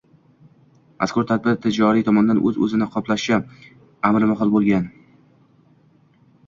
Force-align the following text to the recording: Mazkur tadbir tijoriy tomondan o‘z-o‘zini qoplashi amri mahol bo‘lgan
Mazkur 1.03 1.27
tadbir 1.31 1.59
tijoriy 1.65 2.05
tomondan 2.07 2.39
o‘z-o‘zini 2.51 2.89
qoplashi 2.97 3.39
amri 4.11 4.33
mahol 4.35 4.55
bo‘lgan 4.57 4.93